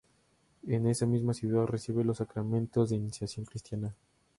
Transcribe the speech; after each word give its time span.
En 0.65 0.87
esa 0.87 1.05
misma 1.05 1.35
ciudad 1.35 1.67
recibe 1.67 2.03
los 2.03 2.17
sacramentos 2.17 2.89
de 2.89 2.95
iniciación 2.95 3.45
cristiana. 3.45 3.93